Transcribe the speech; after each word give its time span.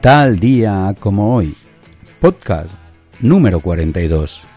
Tal 0.00 0.40
día 0.40 0.96
como 0.98 1.36
hoy. 1.36 1.54
Podcast 2.20 2.70
número 3.20 3.60
42. 3.60 4.49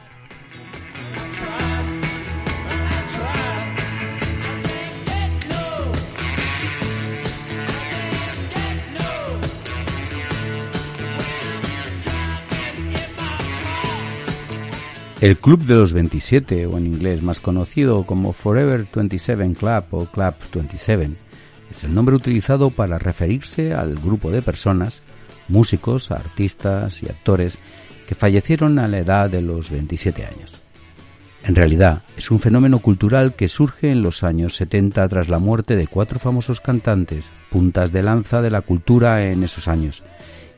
El 15.23 15.37
Club 15.37 15.63
de 15.63 15.75
los 15.75 15.93
27, 15.93 16.65
o 16.65 16.77
en 16.77 16.85
inglés 16.85 17.21
más 17.23 17.39
conocido 17.39 18.05
como 18.05 18.33
Forever 18.33 18.85
27 18.93 19.53
Club 19.53 19.85
o 19.91 20.05
Club 20.05 20.33
27, 20.53 21.11
es 21.71 21.83
el 21.85 21.95
nombre 21.95 22.13
utilizado 22.13 22.71
para 22.71 22.99
referirse 22.99 23.73
al 23.73 23.95
grupo 23.95 24.31
de 24.31 24.41
personas 24.41 25.01
músicos, 25.47 26.11
artistas 26.11 27.01
y 27.03 27.05
actores 27.05 27.57
que 28.05 28.15
fallecieron 28.15 28.79
a 28.79 28.89
la 28.89 28.97
edad 28.97 29.29
de 29.29 29.41
los 29.41 29.71
27 29.71 30.25
años. 30.25 30.59
En 31.45 31.55
realidad, 31.55 32.01
es 32.17 32.29
un 32.29 32.41
fenómeno 32.41 32.79
cultural 32.79 33.33
que 33.33 33.47
surge 33.47 33.91
en 33.91 34.01
los 34.01 34.25
años 34.25 34.57
70 34.57 35.07
tras 35.07 35.29
la 35.29 35.39
muerte 35.39 35.77
de 35.77 35.87
cuatro 35.87 36.19
famosos 36.19 36.59
cantantes, 36.59 37.29
puntas 37.49 37.93
de 37.93 38.03
lanza 38.03 38.41
de 38.41 38.51
la 38.51 38.59
cultura 38.59 39.23
en 39.23 39.43
esos 39.43 39.69
años, 39.69 40.03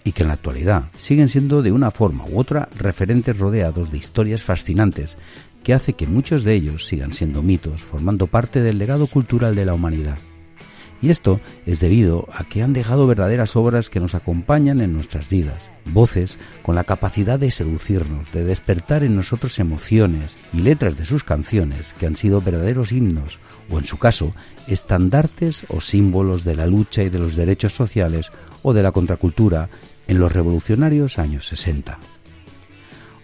y 0.06 0.14
que 0.14 0.23
en 0.23 0.30
la 0.30 0.36
actualidad 0.36 0.86
siguen 0.98 1.28
siendo 1.28 1.61
de 1.61 1.73
una 1.73 1.92
forma 1.92 2.23
u 2.30 2.39
otra 2.39 2.70
referentes 2.78 3.38
rodeados 3.38 3.92
de 3.92 3.98
historias 3.98 4.44
fascinantes 4.44 5.17
que 5.64 5.73
hace 5.73 5.94
que 5.94 6.06
muchos 6.08 6.44
de 6.44 6.53
ellos 6.53 6.86
sigan 6.86 7.11
siendo 7.11 7.42
mitos, 7.42 7.81
formando 7.81 8.28
parte 8.28 8.61
del 8.61 8.78
legado 8.78 9.08
cultural 9.08 9.56
de 9.56 9.66
la 9.66 9.73
humanidad. 9.73 10.20
Y 11.02 11.09
esto 11.09 11.42
es 11.66 11.80
debido 11.80 12.28
a 12.33 12.45
que 12.45 12.61
han 12.64 12.72
dejado 12.72 13.08
verdaderas 13.08 13.56
obras 13.56 13.89
que 13.89 14.00
nos 14.00 14.16
acompañan 14.16 14.80
en 14.80 14.94
nuestras 14.94 15.28
vidas, 15.28 15.70
voces 15.86 16.38
con 16.61 16.76
la 16.76 16.83
capacidad 16.83 17.39
de 17.39 17.52
seducirnos, 17.52 18.31
de 18.31 18.44
despertar 18.44 19.03
en 19.03 19.16
nosotros 19.16 19.59
emociones 19.59 20.38
y 20.53 20.59
letras 20.59 20.98
de 20.98 21.06
sus 21.06 21.23
canciones 21.23 21.94
que 22.00 22.06
han 22.06 22.16
sido 22.16 22.42
verdaderos 22.42 22.92
himnos 22.92 23.39
o 23.70 23.80
en 23.80 23.86
su 23.86 23.98
caso 23.98 24.33
estandartes 24.67 25.66
o 25.70 25.81
símbolos 25.81 26.44
de 26.44 26.56
la 26.56 26.67
lucha 26.67 27.03
y 27.03 27.09
de 27.09 27.20
los 27.20 27.36
derechos 27.36 27.73
sociales 27.73 28.31
o 28.61 28.73
de 28.73 28.83
la 28.83 28.92
contracultura 28.92 29.70
en 30.08 30.20
los 30.20 30.31
revolucionarios 30.31 31.20
años 31.20 31.48
60. 31.48 32.00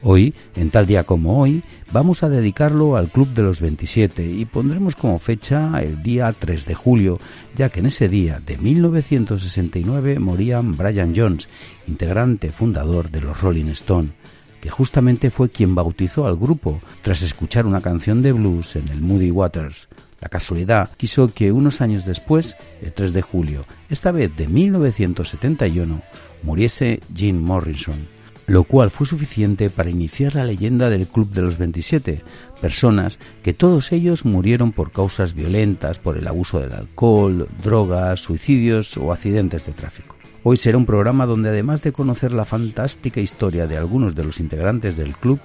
Hoy, 0.03 0.33
en 0.55 0.71
tal 0.71 0.87
día 0.87 1.03
como 1.03 1.39
hoy, 1.39 1.63
vamos 1.91 2.23
a 2.23 2.29
dedicarlo 2.29 2.95
al 2.95 3.11
Club 3.11 3.29
de 3.35 3.43
los 3.43 3.61
27 3.61 4.25
y 4.25 4.45
pondremos 4.45 4.95
como 4.95 5.19
fecha 5.19 5.79
el 5.79 6.01
día 6.01 6.33
3 6.37 6.65
de 6.65 6.73
julio, 6.73 7.19
ya 7.55 7.69
que 7.69 7.81
en 7.81 7.85
ese 7.85 8.09
día 8.09 8.41
de 8.43 8.57
1969 8.57 10.17
morían 10.17 10.75
Brian 10.75 11.13
Jones, 11.15 11.47
integrante 11.87 12.49
fundador 12.49 13.11
de 13.11 13.21
los 13.21 13.39
Rolling 13.41 13.67
Stone, 13.67 14.13
que 14.59 14.71
justamente 14.71 15.29
fue 15.29 15.49
quien 15.49 15.75
bautizó 15.75 16.25
al 16.25 16.35
grupo 16.35 16.81
tras 17.03 17.21
escuchar 17.21 17.67
una 17.67 17.81
canción 17.81 18.23
de 18.23 18.31
blues 18.31 18.75
en 18.75 18.87
el 18.87 19.01
Moody 19.01 19.29
Waters. 19.29 19.87
La 20.19 20.29
casualidad 20.29 20.89
quiso 20.97 21.31
que 21.31 21.51
unos 21.51 21.79
años 21.79 22.05
después, 22.05 22.55
el 22.81 22.91
3 22.91 23.13
de 23.13 23.21
julio, 23.21 23.65
esta 23.89 24.11
vez 24.11 24.35
de 24.35 24.47
1971, 24.47 26.01
muriese 26.43 26.99
Jim 27.13 27.39
Morrison 27.41 28.07
lo 28.51 28.65
cual 28.65 28.91
fue 28.91 29.07
suficiente 29.07 29.69
para 29.69 29.89
iniciar 29.89 30.35
la 30.35 30.43
leyenda 30.43 30.89
del 30.89 31.07
Club 31.07 31.29
de 31.29 31.41
los 31.41 31.57
27, 31.57 32.21
personas 32.59 33.17
que 33.43 33.53
todos 33.53 33.93
ellos 33.93 34.25
murieron 34.25 34.73
por 34.73 34.91
causas 34.91 35.33
violentas, 35.33 35.99
por 35.99 36.17
el 36.17 36.27
abuso 36.27 36.59
del 36.59 36.73
alcohol, 36.73 37.47
drogas, 37.63 38.19
suicidios 38.19 38.97
o 38.97 39.13
accidentes 39.13 39.65
de 39.65 39.71
tráfico. 39.71 40.17
Hoy 40.43 40.57
será 40.57 40.77
un 40.77 40.85
programa 40.85 41.25
donde 41.25 41.47
además 41.47 41.81
de 41.81 41.93
conocer 41.93 42.33
la 42.33 42.43
fantástica 42.43 43.21
historia 43.21 43.67
de 43.67 43.77
algunos 43.77 44.15
de 44.15 44.25
los 44.25 44.41
integrantes 44.41 44.97
del 44.97 45.15
club, 45.15 45.39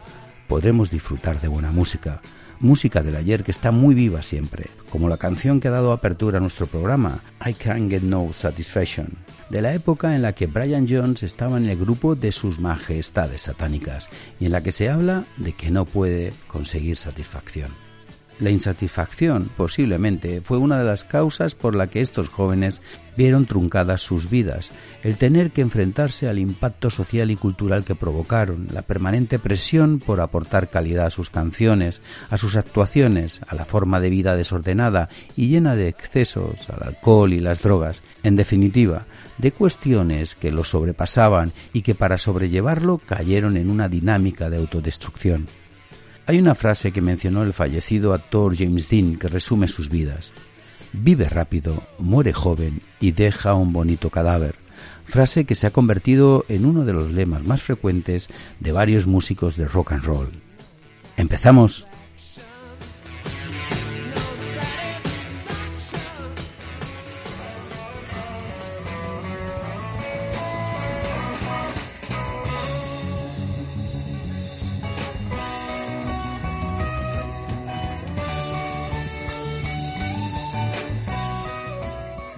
podremos 0.49 0.91
disfrutar 0.91 1.41
de 1.41 1.47
buena 1.47 1.71
música, 1.71 2.23
música 2.61 3.03
del 3.03 3.17
ayer 3.17 3.45
que 3.45 3.51
está 3.51 3.71
muy 3.71 3.95
viva 3.95 4.23
siempre, 4.23 4.67
como 4.91 5.09
la 5.09 5.17
canción 5.17 5.61
que 5.61 5.69
ha 5.69 5.73
dado 5.73 5.93
apertura 5.93 6.39
a 6.39 6.41
nuestro 6.41 6.67
programa, 6.67 7.23
I 7.45 7.55
Can't 7.55 7.91
Get 7.91 8.03
No 8.03 8.33
Satisfaction, 8.33 9.09
de 9.51 9.63
la 9.63 9.75
época 9.75 10.15
en 10.15 10.23
la 10.23 10.35
que 10.35 10.47
Brian 10.47 10.87
Jones 10.89 11.23
estaba 11.23 11.57
en 11.57 11.67
el 11.67 11.77
grupo 11.77 12.15
de 12.15 12.33
sus 12.33 12.59
majestades 12.59 13.43
satánicas 13.43 14.09
y 14.41 14.47
en 14.47 14.53
la 14.53 14.63
que 14.63 14.73
se 14.73 14.91
habla 14.91 15.25
de 15.37 15.53
que 15.53 15.71
no 15.71 15.85
puede 15.85 16.33
conseguir 16.49 16.97
satisfacción. 16.97 17.86
La 18.39 18.51
insatisfacción 18.51 19.49
posiblemente 19.57 20.43
fue 20.43 20.59
una 20.59 20.79
de 20.79 20.85
las 20.85 21.05
causas 21.05 21.55
por 21.55 21.75
la 21.75 21.87
que 21.87 22.03
estos 22.03 22.29
jóvenes 22.29 22.83
vieron 23.17 23.47
truncadas 23.47 24.03
sus 24.03 24.29
vidas, 24.29 24.73
el 25.03 25.17
tener 25.17 25.53
que 25.53 25.63
enfrentarse 25.63 26.29
al 26.29 26.39
impacto 26.39 26.91
social 26.91 27.31
y 27.31 27.37
cultural 27.37 27.83
que 27.87 27.95
provocaron, 27.95 28.69
la 28.71 28.83
permanente 28.83 29.39
presión 29.39 30.01
por 30.01 30.21
aportar 30.21 30.69
calidad 30.69 31.07
a 31.07 31.11
sus 31.11 31.31
canciones, 31.31 32.03
a 32.29 32.37
sus 32.37 32.57
actuaciones, 32.57 33.41
a 33.49 33.55
la 33.55 33.65
forma 33.65 34.01
de 34.01 34.11
vida 34.11 34.37
desordenada 34.37 35.09
y 35.35 35.49
llena 35.49 35.75
de 35.75 35.89
excesos, 35.89 36.69
al 36.69 36.83
alcohol 36.83 37.33
y 37.33 37.41
las 37.41 37.63
drogas, 37.63 38.03
en 38.23 38.37
definitiva, 38.37 39.07
de 39.39 39.53
cuestiones 39.53 40.35
que 40.35 40.53
los 40.53 40.69
sobrepasaban 40.69 41.53
y 41.73 41.81
que 41.81 41.95
para 41.95 42.19
sobrellevarlo 42.19 42.99
cayeron 42.99 43.57
en 43.57 43.71
una 43.71 43.89
dinámica 43.89 44.51
de 44.51 44.59
autodestrucción. 44.59 45.47
Hay 46.29 46.41
una 46.41 46.57
frase 46.57 46.91
que 46.91 47.01
mencionó 47.01 47.45
el 47.45 47.53
fallecido 47.53 48.13
actor 48.13 48.57
James 48.57 48.89
Dean 48.89 49.17
que 49.17 49.29
resume 49.29 49.69
sus 49.69 49.89
vidas. 49.89 50.33
Vive 50.93 51.29
rápido, 51.29 51.85
muere 51.99 52.33
joven 52.33 52.83
y 53.01 53.13
deja 53.13 53.55
un 53.55 53.73
bonito 53.73 54.11
cadáver. 54.11 54.57
Frase 55.05 55.45
que 55.45 55.55
se 55.55 55.69
ha 55.69 55.71
convertido 55.71 56.45
en 56.49 56.67
uno 56.67 56.85
de 56.85 56.93
los 56.93 57.13
lemas 57.13 57.45
más 57.45 57.63
frecuentes 57.63 58.29
de 58.59 58.73
varios 58.73 59.07
músicos 59.07 59.57
de 59.57 59.67
rock 59.67 59.93
and 59.93 60.05
roll. 60.05 60.31
Empezamos. 61.17 61.87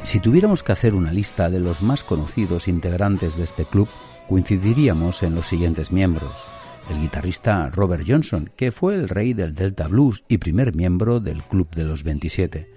Si 0.09 0.21
tuviéramos 0.21 0.63
que 0.63 0.73
hacer 0.73 0.95
una 0.95 1.13
lista 1.13 1.51
de 1.51 1.61
los 1.61 1.83
más 1.83 2.03
conocidos 2.03 2.67
integrantes 2.67 3.37
de 3.37 3.45
este 3.45 3.67
club, 3.67 3.91
coincidiríamos 4.27 5.23
en 5.23 5.35
los 5.35 5.47
siguientes 5.47 5.93
miembros. 5.93 6.33
El 6.89 6.99
guitarrista 6.99 7.69
Robert 7.69 8.05
Johnson, 8.09 8.51
que 8.57 8.73
fue 8.73 8.95
el 8.95 9.11
rey 9.11 9.35
del 9.35 9.53
Delta 9.53 9.87
Blues 9.87 10.25
y 10.27 10.39
primer 10.39 10.75
miembro 10.75 11.21
del 11.21 11.43
Club 11.43 11.69
de 11.75 11.85
los 11.85 12.05
27. 12.05 12.71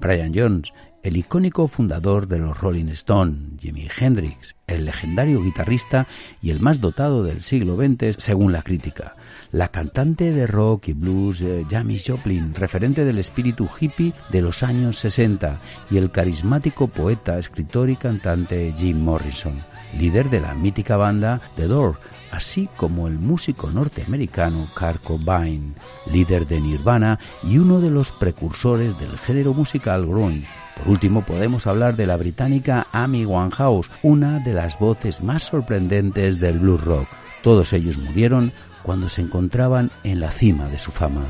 Brian 0.00 0.32
Jones, 0.34 0.72
el 1.02 1.16
icónico 1.16 1.68
fundador 1.68 2.26
de 2.26 2.38
los 2.38 2.58
Rolling 2.58 2.88
Stones, 2.88 3.60
Jimi 3.60 3.88
Hendrix, 3.98 4.56
el 4.66 4.84
legendario 4.84 5.42
guitarrista 5.42 6.06
y 6.42 6.50
el 6.50 6.60
más 6.60 6.80
dotado 6.80 7.22
del 7.22 7.42
siglo 7.42 7.76
XX 7.76 8.16
según 8.22 8.52
la 8.52 8.62
crítica, 8.62 9.16
la 9.50 9.68
cantante 9.68 10.32
de 10.32 10.46
rock 10.46 10.88
y 10.88 10.92
blues 10.92 11.40
eh, 11.40 11.64
Jamis 11.70 12.04
Joplin, 12.06 12.54
referente 12.54 13.04
del 13.04 13.18
espíritu 13.18 13.68
hippie 13.80 14.12
de 14.30 14.42
los 14.42 14.62
años 14.62 14.98
60, 14.98 15.58
y 15.90 15.96
el 15.96 16.10
carismático 16.10 16.88
poeta, 16.88 17.38
escritor 17.38 17.90
y 17.90 17.96
cantante 17.96 18.74
Jim 18.76 18.98
Morrison, 18.98 19.62
líder 19.96 20.30
de 20.30 20.40
la 20.40 20.54
mítica 20.54 20.96
banda 20.96 21.40
The 21.56 21.68
Door, 21.68 21.98
así 22.30 22.68
como 22.76 23.06
el 23.06 23.18
músico 23.18 23.70
norteamericano 23.70 24.68
Kurt 24.78 25.02
Cobain, 25.02 25.74
líder 26.12 26.46
de 26.46 26.60
Nirvana 26.60 27.18
y 27.42 27.58
uno 27.58 27.80
de 27.80 27.90
los 27.90 28.12
precursores 28.12 28.98
del 28.98 29.18
género 29.18 29.54
musical 29.54 30.06
grunge 30.06 30.46
por 30.78 30.88
último, 30.88 31.22
podemos 31.22 31.66
hablar 31.66 31.96
de 31.96 32.06
la 32.06 32.16
británica 32.16 32.86
Amy 32.92 33.26
Winehouse, 33.26 33.90
una 34.02 34.38
de 34.38 34.54
las 34.54 34.78
voces 34.78 35.22
más 35.22 35.42
sorprendentes 35.42 36.38
del 36.38 36.60
blues 36.60 36.82
rock. 36.84 37.08
Todos 37.42 37.72
ellos 37.72 37.98
murieron 37.98 38.52
cuando 38.82 39.08
se 39.08 39.22
encontraban 39.22 39.90
en 40.04 40.20
la 40.20 40.30
cima 40.30 40.68
de 40.68 40.78
su 40.78 40.92
fama. 40.92 41.24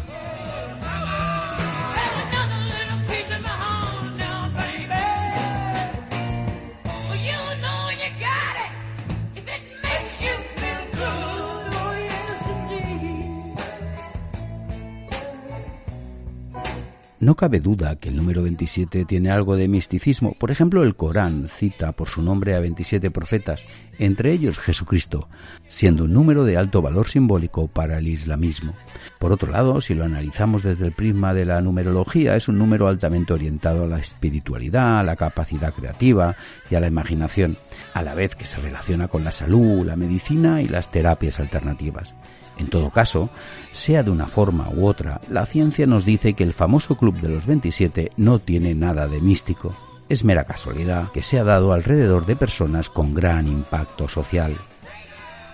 No 17.20 17.34
cabe 17.34 17.58
duda 17.58 17.96
que 17.96 18.10
el 18.10 18.16
número 18.16 18.44
27 18.44 19.04
tiene 19.04 19.30
algo 19.30 19.56
de 19.56 19.66
misticismo. 19.66 20.34
Por 20.38 20.52
ejemplo, 20.52 20.84
el 20.84 20.94
Corán 20.94 21.48
cita 21.48 21.90
por 21.90 22.08
su 22.08 22.22
nombre 22.22 22.54
a 22.54 22.60
27 22.60 23.10
profetas, 23.10 23.64
entre 23.98 24.30
ellos 24.30 24.60
Jesucristo, 24.60 25.28
siendo 25.66 26.04
un 26.04 26.12
número 26.12 26.44
de 26.44 26.56
alto 26.56 26.80
valor 26.80 27.08
simbólico 27.08 27.66
para 27.66 27.98
el 27.98 28.06
islamismo. 28.06 28.74
Por 29.18 29.32
otro 29.32 29.50
lado, 29.50 29.80
si 29.80 29.94
lo 29.94 30.04
analizamos 30.04 30.62
desde 30.62 30.86
el 30.86 30.92
prisma 30.92 31.34
de 31.34 31.44
la 31.44 31.60
numerología, 31.60 32.36
es 32.36 32.46
un 32.46 32.56
número 32.56 32.86
altamente 32.86 33.32
orientado 33.32 33.82
a 33.82 33.88
la 33.88 33.98
espiritualidad, 33.98 35.00
a 35.00 35.02
la 35.02 35.16
capacidad 35.16 35.74
creativa 35.74 36.36
y 36.70 36.76
a 36.76 36.80
la 36.80 36.86
imaginación, 36.86 37.58
a 37.94 38.02
la 38.02 38.14
vez 38.14 38.36
que 38.36 38.46
se 38.46 38.60
relaciona 38.60 39.08
con 39.08 39.24
la 39.24 39.32
salud, 39.32 39.84
la 39.84 39.96
medicina 39.96 40.62
y 40.62 40.68
las 40.68 40.92
terapias 40.92 41.40
alternativas. 41.40 42.14
En 42.58 42.68
todo 42.68 42.90
caso, 42.90 43.30
sea 43.72 44.02
de 44.02 44.10
una 44.10 44.26
forma 44.26 44.68
u 44.68 44.86
otra, 44.86 45.20
la 45.30 45.46
ciencia 45.46 45.86
nos 45.86 46.04
dice 46.04 46.34
que 46.34 46.44
el 46.44 46.52
famoso 46.52 46.96
Club 46.96 47.20
de 47.20 47.28
los 47.28 47.46
27 47.46 48.12
no 48.16 48.38
tiene 48.38 48.74
nada 48.74 49.06
de 49.06 49.20
místico. 49.20 49.74
Es 50.08 50.24
mera 50.24 50.44
casualidad 50.44 51.10
que 51.12 51.22
se 51.22 51.38
ha 51.38 51.44
dado 51.44 51.72
alrededor 51.72 52.26
de 52.26 52.36
personas 52.36 52.90
con 52.90 53.14
gran 53.14 53.46
impacto 53.46 54.08
social. 54.08 54.56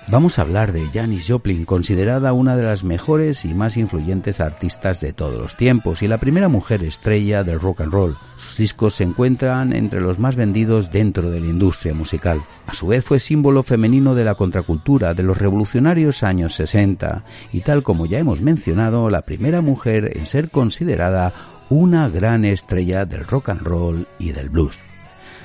Vamos 0.06 0.38
a 0.38 0.42
hablar 0.42 0.72
de 0.72 0.90
Janis 0.92 1.28
Joplin, 1.28 1.64
considerada 1.64 2.34
una 2.34 2.56
de 2.56 2.62
las 2.62 2.84
mejores 2.84 3.46
y 3.46 3.54
más 3.54 3.78
influyentes 3.78 4.38
artistas 4.38 5.00
de 5.00 5.14
todos 5.14 5.40
los 5.40 5.56
tiempos 5.56 6.02
y 6.02 6.08
la 6.08 6.18
primera 6.18 6.48
mujer 6.48 6.82
estrella 6.82 7.42
del 7.42 7.58
rock 7.58 7.80
and 7.80 7.92
roll. 7.92 8.18
Sus 8.36 8.58
discos 8.58 8.96
se 8.96 9.04
encuentran 9.04 9.74
entre 9.74 10.02
los 10.02 10.18
más 10.18 10.36
vendidos 10.36 10.90
dentro 10.90 11.30
de 11.30 11.40
la 11.40 11.46
industria 11.46 11.94
musical. 11.94 12.42
A 12.66 12.74
su 12.74 12.88
vez 12.88 13.02
fue 13.02 13.18
símbolo 13.18 13.62
femenino 13.62 14.14
de 14.14 14.26
la 14.26 14.34
contracultura 14.34 15.14
de 15.14 15.22
los 15.22 15.38
revolucionarios 15.38 16.22
años 16.22 16.54
60 16.54 17.24
y 17.54 17.60
tal 17.62 17.82
como 17.82 18.04
ya 18.04 18.18
hemos 18.18 18.42
mencionado, 18.42 19.08
la 19.08 19.22
primera 19.22 19.62
mujer 19.62 20.18
en 20.18 20.26
ser 20.26 20.50
considerada 20.50 21.32
una 21.70 22.10
gran 22.10 22.44
estrella 22.44 23.06
del 23.06 23.24
rock 23.24 23.48
and 23.48 23.62
roll 23.62 24.06
y 24.18 24.32
del 24.32 24.50
blues. 24.50 24.76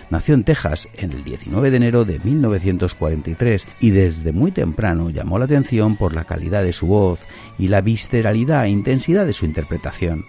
Nació 0.10 0.34
en 0.34 0.44
Texas 0.44 0.88
en 0.96 1.12
el 1.12 1.24
19 1.24 1.70
de 1.70 1.78
enero 1.78 2.04
de 2.04 2.20
1943 2.20 3.68
y 3.80 3.92
desde 3.92 4.32
muy 4.32 4.52
temprano 4.52 5.10
llamó 5.12 5.38
la 5.38 5.46
atención 5.46 5.98
por 5.98 6.16
la 6.16 6.24
calidad 6.24 6.64
de 6.64 6.74
su 6.74 6.88
voz 6.88 7.20
y 7.60 7.68
la 7.68 7.82
visceralidad 7.82 8.66
e 8.66 8.70
intensidad 8.70 9.26
de 9.26 9.34
su 9.34 9.46
interpretación. 9.46 10.26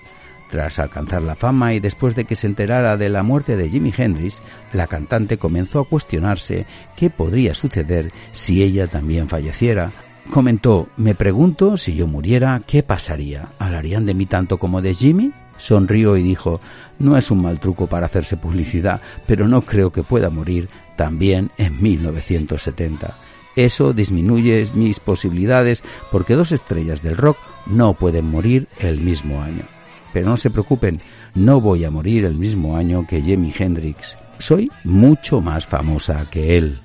Tras 0.50 0.80
alcanzar 0.80 1.22
la 1.22 1.36
fama 1.36 1.74
y 1.74 1.80
después 1.80 2.14
de 2.16 2.24
que 2.24 2.34
se 2.36 2.48
enterara 2.48 2.96
de 2.96 3.08
la 3.08 3.22
muerte 3.22 3.56
de 3.56 3.68
Jimi 3.68 3.94
Hendrix, 3.96 4.40
la 4.72 4.86
cantante 4.88 5.38
comenzó 5.38 5.80
a 5.80 5.84
cuestionarse 5.84 6.66
qué 6.96 7.08
podría 7.08 7.54
suceder 7.54 8.12
si 8.32 8.62
ella 8.62 8.88
también 8.88 9.28
falleciera. 9.28 9.92
Comentó, 10.30 10.88
me 10.96 11.14
pregunto 11.14 11.76
si 11.76 11.94
yo 11.94 12.06
muriera, 12.06 12.60
¿qué 12.66 12.82
pasaría? 12.82 13.48
¿Hablarían 13.58 14.06
de 14.06 14.14
mí 14.14 14.26
tanto 14.26 14.58
como 14.58 14.82
de 14.82 14.92
Jimmy? 14.92 15.32
Sonrió 15.60 16.16
y 16.16 16.22
dijo, 16.22 16.60
no 16.98 17.16
es 17.16 17.30
un 17.30 17.42
mal 17.42 17.60
truco 17.60 17.86
para 17.86 18.06
hacerse 18.06 18.36
publicidad, 18.36 19.00
pero 19.26 19.46
no 19.46 19.62
creo 19.62 19.92
que 19.92 20.02
pueda 20.02 20.30
morir 20.30 20.68
también 20.96 21.50
en 21.58 21.80
1970. 21.80 23.14
Eso 23.56 23.92
disminuye 23.92 24.66
mis 24.74 25.00
posibilidades 25.00 25.82
porque 26.10 26.34
dos 26.34 26.52
estrellas 26.52 27.02
del 27.02 27.16
rock 27.16 27.36
no 27.66 27.94
pueden 27.94 28.30
morir 28.30 28.68
el 28.78 29.00
mismo 29.00 29.42
año. 29.42 29.64
Pero 30.12 30.30
no 30.30 30.36
se 30.36 30.50
preocupen, 30.50 31.00
no 31.34 31.60
voy 31.60 31.84
a 31.84 31.90
morir 31.90 32.24
el 32.24 32.34
mismo 32.34 32.76
año 32.76 33.06
que 33.06 33.22
Jimi 33.22 33.52
Hendrix. 33.56 34.16
Soy 34.38 34.70
mucho 34.84 35.40
más 35.40 35.66
famosa 35.66 36.26
que 36.30 36.56
él. 36.56 36.80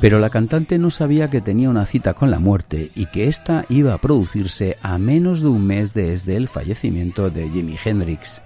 Pero 0.00 0.20
la 0.20 0.30
cantante 0.30 0.78
no 0.78 0.90
sabía 0.90 1.28
que 1.28 1.40
tenía 1.40 1.68
una 1.68 1.84
cita 1.84 2.14
con 2.14 2.30
la 2.30 2.38
muerte 2.38 2.92
y 2.94 3.06
que 3.06 3.26
ésta 3.26 3.64
iba 3.68 3.94
a 3.94 3.98
producirse 3.98 4.76
a 4.80 4.96
menos 4.96 5.40
de 5.40 5.48
un 5.48 5.66
mes 5.66 5.92
desde 5.92 6.36
el 6.36 6.46
fallecimiento 6.46 7.30
de 7.30 7.50
Jimi 7.50 7.76
Hendrix, 7.84 8.40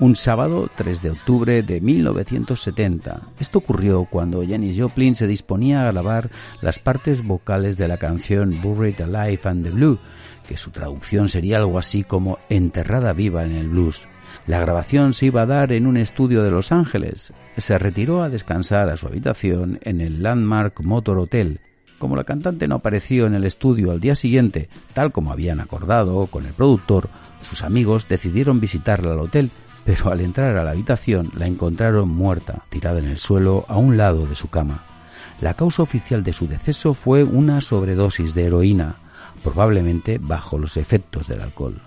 un 0.00 0.16
sábado 0.16 0.70
3 0.74 1.02
de 1.02 1.10
octubre 1.10 1.62
de 1.62 1.82
1970. 1.82 3.20
Esto 3.38 3.58
ocurrió 3.58 4.06
cuando 4.06 4.42
Janis 4.48 4.80
Joplin 4.80 5.14
se 5.14 5.26
disponía 5.26 5.86
a 5.86 5.92
grabar 5.92 6.30
las 6.62 6.78
partes 6.78 7.22
vocales 7.22 7.76
de 7.76 7.86
la 7.86 7.98
canción 7.98 8.62
Buried 8.62 9.02
Alive 9.02 9.40
and 9.44 9.64
the 9.64 9.70
Blue, 9.70 9.98
que 10.48 10.56
su 10.56 10.70
traducción 10.70 11.28
sería 11.28 11.58
algo 11.58 11.78
así 11.78 12.02
como 12.02 12.38
Enterrada 12.48 13.12
viva 13.12 13.44
en 13.44 13.52
el 13.52 13.68
blues. 13.68 14.06
La 14.46 14.60
grabación 14.60 15.14
se 15.14 15.26
iba 15.26 15.42
a 15.42 15.46
dar 15.46 15.72
en 15.72 15.86
un 15.86 15.96
estudio 15.96 16.42
de 16.42 16.50
Los 16.50 16.70
Ángeles. 16.70 17.32
Se 17.56 17.78
retiró 17.78 18.22
a 18.22 18.28
descansar 18.28 18.90
a 18.90 18.96
su 18.96 19.06
habitación 19.06 19.78
en 19.82 20.02
el 20.02 20.22
Landmark 20.22 20.82
Motor 20.82 21.18
Hotel. 21.18 21.60
Como 21.98 22.14
la 22.14 22.24
cantante 22.24 22.68
no 22.68 22.74
apareció 22.74 23.26
en 23.26 23.34
el 23.34 23.44
estudio 23.44 23.90
al 23.90 24.00
día 24.00 24.14
siguiente, 24.14 24.68
tal 24.92 25.12
como 25.12 25.32
habían 25.32 25.60
acordado 25.60 26.26
con 26.26 26.44
el 26.44 26.52
productor, 26.52 27.08
sus 27.40 27.62
amigos 27.62 28.06
decidieron 28.06 28.60
visitarla 28.60 29.12
al 29.12 29.20
hotel, 29.20 29.50
pero 29.82 30.10
al 30.12 30.20
entrar 30.20 30.58
a 30.58 30.64
la 30.64 30.72
habitación 30.72 31.30
la 31.34 31.46
encontraron 31.46 32.10
muerta, 32.10 32.64
tirada 32.68 32.98
en 32.98 33.06
el 33.06 33.18
suelo 33.18 33.64
a 33.68 33.78
un 33.78 33.96
lado 33.96 34.26
de 34.26 34.34
su 34.34 34.50
cama. 34.50 34.84
La 35.40 35.54
causa 35.54 35.82
oficial 35.82 36.22
de 36.22 36.34
su 36.34 36.46
deceso 36.48 36.92
fue 36.92 37.24
una 37.24 37.62
sobredosis 37.62 38.34
de 38.34 38.44
heroína, 38.44 38.96
probablemente 39.42 40.18
bajo 40.18 40.58
los 40.58 40.76
efectos 40.76 41.28
del 41.28 41.40
alcohol. 41.40 41.80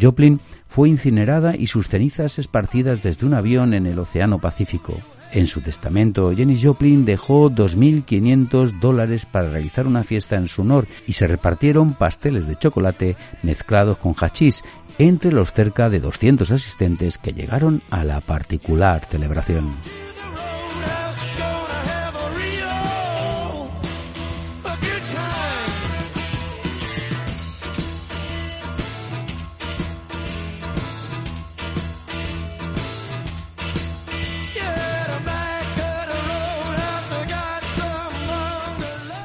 Joplin 0.00 0.40
fue 0.68 0.88
incinerada 0.88 1.56
y 1.56 1.66
sus 1.66 1.88
cenizas 1.88 2.38
esparcidas 2.38 3.02
desde 3.02 3.26
un 3.26 3.34
avión 3.34 3.74
en 3.74 3.86
el 3.86 3.98
Océano 3.98 4.38
Pacífico. 4.38 4.96
En 5.32 5.48
su 5.48 5.60
testamento, 5.60 6.32
Jenny 6.34 6.60
Joplin 6.60 7.04
dejó 7.04 7.50
2.500 7.50 8.78
dólares 8.78 9.26
para 9.26 9.50
realizar 9.50 9.86
una 9.86 10.04
fiesta 10.04 10.36
en 10.36 10.46
su 10.46 10.62
honor 10.62 10.86
y 11.08 11.14
se 11.14 11.26
repartieron 11.26 11.94
pasteles 11.94 12.46
de 12.46 12.56
chocolate 12.56 13.16
mezclados 13.42 13.98
con 13.98 14.14
hachís 14.14 14.62
entre 14.98 15.32
los 15.32 15.52
cerca 15.52 15.88
de 15.88 15.98
200 15.98 16.50
asistentes 16.52 17.18
que 17.18 17.32
llegaron 17.32 17.82
a 17.90 18.04
la 18.04 18.20
particular 18.20 19.06
celebración. 19.10 19.74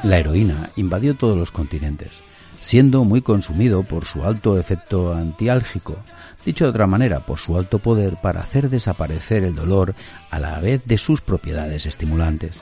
La 0.10 0.18
heroína 0.18 0.72
invadió 0.76 1.14
todos 1.14 1.38
los 1.38 1.52
continentes, 1.52 2.24
siendo 2.60 3.04
muy 3.04 3.22
consumido 3.22 3.84
por 3.84 4.06
su 4.06 4.26
alto 4.26 4.58
efecto 4.58 5.14
antiálgico, 5.14 5.98
dicho 6.44 6.64
de 6.64 6.72
otra 6.72 6.88
manera, 6.88 7.28
por 7.28 7.38
su 7.38 7.56
alto 7.56 7.78
poder 7.78 8.18
para 8.20 8.42
hacer 8.42 8.72
desaparecer 8.72 9.44
el 9.44 9.54
dolor 9.54 9.94
a 10.32 10.40
la 10.40 10.60
vez 10.62 10.82
de 10.84 10.98
sus 10.98 11.22
propiedades 11.22 11.86
estimulantes. 11.86 12.60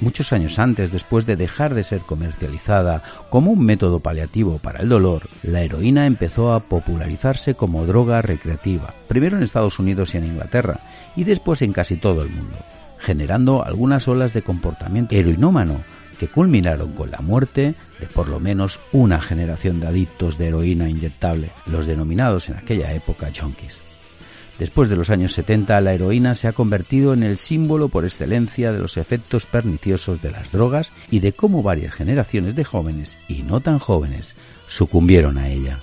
Muchos 0.00 0.34
años 0.34 0.58
antes, 0.58 0.92
después 0.92 1.24
de 1.24 1.36
dejar 1.36 1.72
de 1.72 1.82
ser 1.82 2.00
comercializada 2.00 3.02
como 3.30 3.52
un 3.52 3.64
método 3.64 4.00
paliativo 4.00 4.58
para 4.58 4.80
el 4.80 4.90
dolor, 4.90 5.30
la 5.42 5.62
heroína 5.62 6.04
empezó 6.04 6.52
a 6.52 6.60
popularizarse 6.60 7.54
como 7.54 7.86
droga 7.86 8.20
recreativa, 8.20 8.92
primero 9.08 9.38
en 9.38 9.44
Estados 9.44 9.78
Unidos 9.78 10.14
y 10.14 10.18
en 10.18 10.24
Inglaterra, 10.24 10.80
y 11.16 11.24
después 11.24 11.62
en 11.62 11.72
casi 11.72 11.96
todo 11.96 12.20
el 12.20 12.28
mundo, 12.28 12.58
generando 12.98 13.64
algunas 13.64 14.06
olas 14.08 14.34
de 14.34 14.42
comportamiento 14.42 15.14
heroinómano 15.14 15.80
que 16.22 16.28
culminaron 16.28 16.92
con 16.92 17.10
la 17.10 17.18
muerte 17.18 17.74
de 17.98 18.06
por 18.06 18.28
lo 18.28 18.38
menos 18.38 18.78
una 18.92 19.20
generación 19.20 19.80
de 19.80 19.88
adictos 19.88 20.38
de 20.38 20.46
heroína 20.46 20.88
inyectable, 20.88 21.50
los 21.66 21.84
denominados 21.84 22.48
en 22.48 22.58
aquella 22.58 22.92
época 22.92 23.32
junkies. 23.36 23.78
Después 24.56 24.88
de 24.88 24.94
los 24.94 25.10
años 25.10 25.32
70, 25.32 25.80
la 25.80 25.94
heroína 25.94 26.36
se 26.36 26.46
ha 26.46 26.52
convertido 26.52 27.12
en 27.12 27.24
el 27.24 27.38
símbolo 27.38 27.88
por 27.88 28.04
excelencia 28.04 28.70
de 28.70 28.78
los 28.78 28.98
efectos 28.98 29.46
perniciosos 29.46 30.22
de 30.22 30.30
las 30.30 30.52
drogas 30.52 30.92
y 31.10 31.18
de 31.18 31.32
cómo 31.32 31.64
varias 31.64 31.92
generaciones 31.92 32.54
de 32.54 32.62
jóvenes 32.62 33.18
y 33.26 33.42
no 33.42 33.58
tan 33.58 33.80
jóvenes 33.80 34.36
sucumbieron 34.68 35.38
a 35.38 35.48
ella. 35.48 35.80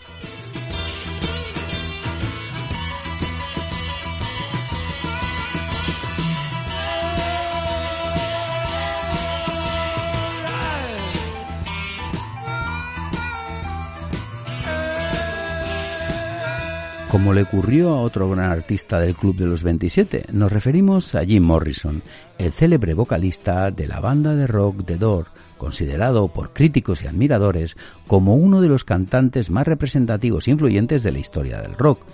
Como 17.09 17.33
le 17.33 17.41
ocurrió 17.41 17.89
a 17.89 18.01
otro 18.01 18.29
gran 18.29 18.51
artista 18.51 18.99
del 18.99 19.15
Club 19.15 19.35
de 19.35 19.47
los 19.47 19.63
27, 19.63 20.25
nos 20.31 20.51
referimos 20.51 21.15
a 21.15 21.25
Jim 21.25 21.41
Morrison, 21.41 22.03
el 22.37 22.51
célebre 22.51 22.93
vocalista 22.93 23.71
de 23.71 23.87
la 23.87 23.99
banda 23.99 24.35
de 24.35 24.45
rock 24.45 24.85
The 24.85 24.97
Door, 24.97 25.25
considerado 25.57 26.27
por 26.27 26.53
críticos 26.53 27.03
y 27.03 27.07
admiradores 27.07 27.77
como 28.05 28.35
uno 28.35 28.61
de 28.61 28.69
los 28.69 28.83
cantantes 28.83 29.49
más 29.49 29.65
representativos 29.65 30.47
e 30.47 30.51
influyentes 30.51 31.01
de 31.01 31.11
la 31.11 31.17
historia 31.17 31.59
del 31.63 31.73
rock 31.73 32.05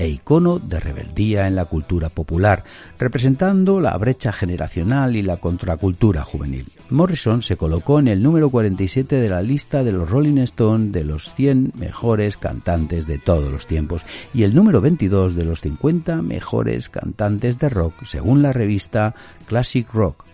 e 0.00 0.08
icono 0.08 0.58
de 0.58 0.80
rebeldía 0.80 1.46
en 1.46 1.54
la 1.54 1.66
cultura 1.66 2.08
popular, 2.08 2.64
representando 2.98 3.80
la 3.80 3.94
brecha 3.98 4.32
generacional 4.32 5.14
y 5.14 5.20
la 5.20 5.36
contracultura 5.36 6.24
juvenil. 6.24 6.64
Morrison 6.88 7.42
se 7.42 7.58
colocó 7.58 7.98
en 7.98 8.08
el 8.08 8.22
número 8.22 8.48
47 8.48 9.16
de 9.16 9.28
la 9.28 9.42
lista 9.42 9.84
de 9.84 9.92
los 9.92 10.08
Rolling 10.08 10.38
Stones 10.38 10.90
de 10.92 11.04
los 11.04 11.34
100 11.34 11.72
mejores 11.74 12.38
cantantes 12.38 13.06
de 13.06 13.18
todos 13.18 13.52
los 13.52 13.66
tiempos 13.66 14.02
y 14.32 14.44
el 14.44 14.54
número 14.54 14.80
22 14.80 15.36
de 15.36 15.44
los 15.44 15.60
50 15.60 16.22
mejores 16.22 16.88
cantantes 16.88 17.58
de 17.58 17.68
rock 17.68 18.06
según 18.06 18.40
la 18.40 18.54
revista 18.54 19.14
Classic 19.46 19.86
Rock. 19.92 20.29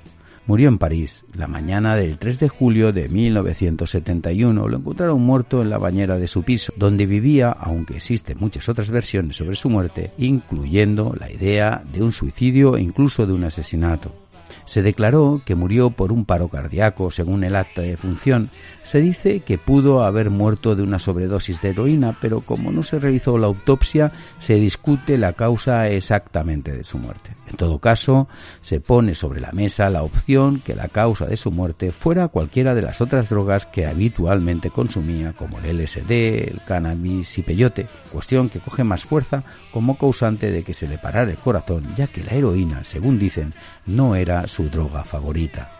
Murió 0.47 0.69
en 0.69 0.79
París 0.79 1.25
la 1.35 1.49
mañana 1.49 1.97
del 1.97 2.19
3 2.19 2.38
de 2.38 2.49
julio 2.49 2.93
de 2.93 3.09
1971. 3.09 4.69
Lo 4.69 4.76
encontraron 4.76 5.21
muerto 5.21 5.61
en 5.61 5.71
la 5.71 5.79
bañera 5.79 6.19
de 6.19 6.29
su 6.29 6.45
piso, 6.45 6.73
donde 6.76 7.05
vivía, 7.05 7.50
aunque 7.50 7.97
existen 7.97 8.38
muchas 8.38 8.69
otras 8.69 8.91
versiones 8.91 9.37
sobre 9.37 9.57
su 9.57 9.69
muerte, 9.69 10.12
incluyendo 10.19 11.17
la 11.19 11.33
idea 11.33 11.83
de 11.93 12.00
un 12.00 12.12
suicidio 12.12 12.76
e 12.76 12.81
incluso 12.81 13.26
de 13.26 13.33
un 13.33 13.43
asesinato. 13.43 14.25
Se 14.66 14.82
declaró 14.82 15.40
que 15.44 15.54
murió 15.54 15.90
por 15.90 16.12
un 16.12 16.25
paro 16.25 16.49
cardíaco, 16.49 17.11
según 17.11 17.44
el 17.44 17.56
acta 17.56 17.82
de 17.82 17.96
función. 17.96 18.50
Se 18.82 19.00
dice 19.00 19.40
que 19.40 19.58
pudo 19.58 20.02
haber 20.02 20.28
muerto 20.30 20.75
de 20.75 20.82
una 20.82 20.99
sobredosis 20.99 21.61
de 21.62 21.70
heroína, 21.70 22.18
pero 22.20 22.40
como 22.40 22.70
no 22.70 22.82
se 22.82 22.99
realizó 22.99 23.38
la 23.38 23.46
autopsia, 23.46 24.12
se 24.38 24.54
discute 24.54 25.16
la 25.16 25.32
causa 25.32 25.88
exactamente 25.88 26.73
de 26.73 26.85
su 26.85 26.99
muerte. 26.99 27.37
En 27.49 27.56
todo 27.56 27.78
caso, 27.78 28.28
se 28.61 28.80
pone 28.80 29.14
sobre 29.14 29.40
la 29.40 29.52
mesa 29.52 29.88
la 29.88 30.02
opción 30.02 30.61
que 30.61 30.75
la 30.75 30.88
causa 30.88 31.26
de 31.26 31.37
su 31.37 31.50
muerte 31.52 31.92
fuera 31.92 32.28
cualquiera 32.28 32.75
de 32.75 32.82
las 32.82 33.00
otras 33.00 33.28
drogas 33.28 33.66
que 33.66 33.87
habitualmente 33.87 34.70
consumía, 34.70 35.32
como 35.32 35.58
el 35.61 35.78
LSD, 35.78 36.11
el 36.11 36.61
cannabis 36.66 37.38
y 37.38 37.42
peyote, 37.42 37.87
cuestión 38.16 38.49
que 38.49 38.61
coge 38.61 38.82
más 38.82 39.04
fuerza 39.04 39.44
como 39.70 39.99
causante 39.99 40.50
de 40.50 40.62
que 40.62 40.73
se 40.73 40.88
le 40.88 40.96
parara 40.96 41.30
el 41.30 41.37
corazón, 41.37 41.85
ya 41.94 42.06
que 42.06 42.25
la 42.25 42.32
heroína, 42.32 42.82
según 42.82 43.18
dicen, 43.18 43.52
no 43.85 44.16
era 44.16 44.49
su 44.49 44.70
droga 44.70 45.04
favorita. 45.04 45.70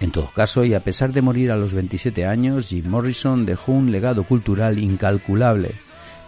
En 0.00 0.10
todo 0.10 0.30
caso, 0.34 0.64
y 0.64 0.72
a 0.72 0.82
pesar 0.82 1.12
de 1.12 1.20
morir 1.20 1.52
a 1.52 1.56
los 1.56 1.74
27 1.74 2.24
años, 2.24 2.68
Jim 2.68 2.88
Morrison 2.88 3.44
dejó 3.44 3.72
un 3.72 3.92
legado 3.92 4.24
cultural 4.24 4.78
incalculable, 4.78 5.74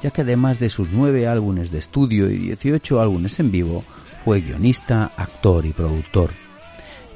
ya 0.03 0.11
que 0.11 0.21
además 0.21 0.59
de 0.59 0.69
sus 0.69 0.91
nueve 0.91 1.27
álbumes 1.27 1.71
de 1.71 1.79
estudio 1.79 2.31
y 2.31 2.37
18 2.37 3.01
álbumes 3.01 3.41
en 3.41 3.51
vivo, 3.51 3.83
fue 4.27 4.43
guionista, 4.43 5.11
actor 5.17 5.65
y 5.65 5.73
productor. 5.73 6.50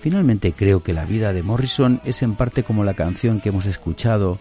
Finalmente 0.04 0.52
creo 0.52 0.82
que 0.82 0.92
la 0.92 1.06
vida 1.06 1.32
de 1.32 1.42
Morrison 1.42 2.02
es 2.04 2.22
en 2.22 2.34
parte 2.34 2.62
como 2.62 2.84
la 2.84 2.92
canción 2.92 3.40
que 3.40 3.48
hemos 3.48 3.64
escuchado, 3.64 4.38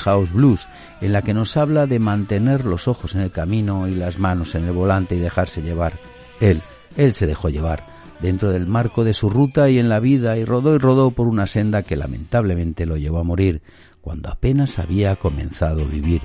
House 0.00 0.30
Blues, 0.34 0.68
en 1.00 1.14
la 1.14 1.22
que 1.22 1.32
nos 1.32 1.56
habla 1.56 1.86
de 1.86 1.98
mantener 1.98 2.66
los 2.66 2.88
ojos 2.88 3.14
en 3.14 3.22
el 3.22 3.30
camino 3.30 3.88
y 3.88 3.94
las 3.94 4.18
manos 4.18 4.54
en 4.54 4.66
el 4.66 4.72
volante 4.72 5.14
y 5.14 5.18
dejarse 5.18 5.62
llevar. 5.62 5.94
Él, 6.40 6.60
él 6.98 7.14
se 7.14 7.26
dejó 7.26 7.48
llevar, 7.48 7.86
dentro 8.20 8.52
del 8.52 8.66
marco 8.66 9.02
de 9.02 9.14
su 9.14 9.30
ruta 9.30 9.70
y 9.70 9.78
en 9.78 9.88
la 9.88 9.98
vida, 9.98 10.36
y 10.36 10.44
rodó 10.44 10.74
y 10.74 10.78
rodó 10.78 11.10
por 11.10 11.26
una 11.26 11.46
senda 11.46 11.84
que 11.84 11.96
lamentablemente 11.96 12.84
lo 12.84 12.98
llevó 12.98 13.20
a 13.20 13.24
morir, 13.24 13.62
cuando 14.02 14.28
apenas 14.28 14.78
había 14.78 15.16
comenzado 15.16 15.86
a 15.86 15.88
vivir. 15.88 16.20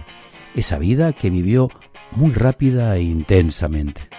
Esa 0.56 0.78
vida 0.78 1.14
que 1.14 1.30
vivió 1.30 1.70
muy 2.12 2.34
rápida 2.34 2.98
e 2.98 3.04
intensamente. 3.04 4.10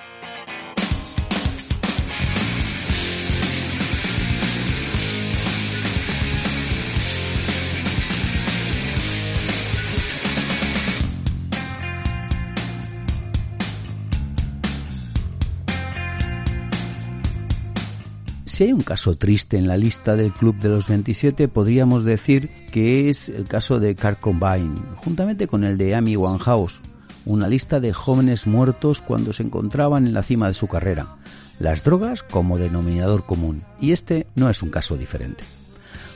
Si 18.55 18.63
hay 18.63 18.73
un 18.73 18.83
caso 18.83 19.17
triste 19.17 19.57
en 19.57 19.67
la 19.67 19.77
lista 19.77 20.15
del 20.15 20.31
Club 20.31 20.61
de 20.61 20.69
los 20.69 20.87
27, 20.87 21.49
podríamos 21.49 22.05
decir 22.05 22.51
que 22.71 23.09
es 23.09 23.29
el 23.29 23.49
caso 23.49 23.81
de 23.81 23.97
Car 23.97 24.21
Combine, 24.21 24.81
juntamente 24.95 25.49
con 25.49 25.65
el 25.65 25.77
de 25.77 25.97
Amy 25.97 26.17
Winehouse, 26.17 26.81
una 27.25 27.49
lista 27.49 27.81
de 27.81 27.93
jóvenes 27.93 28.47
muertos 28.47 29.01
cuando 29.01 29.33
se 29.33 29.43
encontraban 29.43 30.07
en 30.07 30.15
la 30.15 30.23
cima 30.23 30.47
de 30.47 30.55
su 30.55 30.69
carrera, 30.69 31.17
las 31.59 31.83
drogas 31.83 32.23
como 32.23 32.57
denominador 32.57 33.27
común, 33.27 33.65
y 33.81 33.91
este 33.91 34.29
no 34.37 34.49
es 34.49 34.63
un 34.63 34.71
caso 34.71 34.97
diferente. 34.97 35.43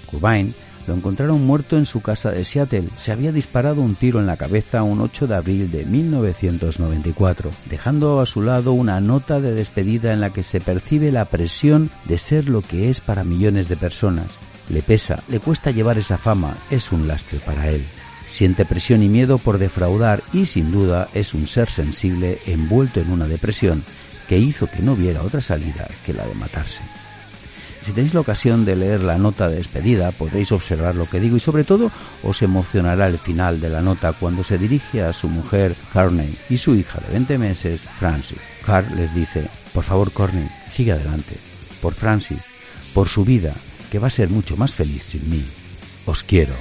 Cobain 0.09 0.55
lo 0.89 0.95
encontraron 0.95 1.47
muerto 1.47 1.77
en 1.77 1.87
su 1.87 2.01
casa 2.01 2.31
de 2.31 2.45
Seattle. 2.45 2.89
Se 2.97 3.13
había 3.13 3.31
disparado 3.31 3.83
un 3.83 3.95
tiro 3.95 4.19
en 4.19 4.27
la 4.27 4.39
cabeza 4.39 4.83
un 4.83 5.01
8 5.03 5.27
de 5.27 5.35
abril 5.37 5.71
de 5.71 5.85
1994, 5.85 7.51
dejando 7.67 8.21
a 8.21 8.27
su 8.27 8.43
lado 8.43 8.73
una 8.73 8.99
nota 9.01 9.39
de 9.39 9.53
despedida 9.53 10.13
en 10.13 10.21
la 10.21 10.31
que 10.31 10.43
se 10.43 10.61
percibe 10.61 11.13
la 11.13 11.27
presión 11.27 11.91
de 12.07 12.17
ser 12.17 12.49
lo 12.49 12.63
que 12.63 12.89
es 12.89 13.01
para 13.01 13.23
millones 13.23 13.69
de 13.69 13.77
personas. 13.77 14.27
Le 14.71 14.83
pesa, 14.83 15.23
le 15.29 15.41
cuesta 15.41 15.71
llevar 15.71 15.99
esa 15.99 16.17
fama, 16.17 16.57
es 16.71 16.91
un 16.91 17.07
lastre 17.07 17.39
para 17.39 17.69
él. 17.69 17.85
Siente 18.27 18.65
presión 18.65 19.03
y 19.03 19.09
miedo 19.09 19.39
por 19.39 19.59
defraudar 19.59 20.23
y 20.33 20.47
sin 20.47 20.73
duda 20.73 21.09
es 21.15 21.35
un 21.35 21.47
ser 21.47 21.69
sensible 21.71 22.39
envuelto 22.47 23.01
en 23.01 23.11
una 23.11 23.27
depresión 23.27 23.85
que 24.27 24.39
hizo 24.39 24.71
que 24.71 24.83
no 24.83 24.97
viera 24.97 25.23
otra 25.23 25.41
salida 25.41 25.87
que 26.05 26.13
la 26.13 26.27
de 26.27 26.35
matarse. 26.35 26.81
Si 27.89 27.95
tenéis 27.95 28.13
la 28.13 28.21
ocasión 28.21 28.67
de 28.67 28.77
leer 28.77 29.01
la 29.01 29.17
nota 29.17 29.49
de 29.49 29.57
despedida, 29.57 30.13
podréis 30.13 30.53
observar 30.53 30.95
lo 30.95 31.09
que 31.09 31.21
digo 31.21 31.39
y 31.39 31.41
sobre 31.41 31.65
todo 31.65 31.91
os 32.23 32.43
emocionará 32.43 33.07
el 33.07 33.17
final 33.17 33.63
de 33.63 33.71
la 33.71 33.81
nota 33.81 34.13
cuando 34.13 34.45
se 34.45 34.59
dirige 34.59 35.03
a 35.03 35.15
su 35.15 35.27
mujer 35.27 35.75
Carney 35.95 36.37
y 36.51 36.59
su 36.59 36.75
hija 36.75 37.01
de 37.01 37.15
20 37.15 37.39
meses, 37.39 37.89
Francis. 37.99 38.43
Carl 38.67 38.95
les 38.95 39.15
dice, 39.15 39.49
por 39.73 39.85
favor 39.85 40.13
Corney, 40.13 40.51
sigue 40.67 40.93
adelante. 40.93 41.39
Por 41.81 41.95
Francis, 41.95 42.43
por 42.93 43.09
su 43.09 43.25
vida, 43.25 43.55
que 43.91 43.99
va 43.99 44.09
a 44.09 44.11
ser 44.11 44.29
mucho 44.29 44.55
más 44.55 44.75
feliz 44.75 45.05
sin 45.05 45.31
mí. 45.31 45.47
Os 46.05 46.23
quiero. 46.23 46.53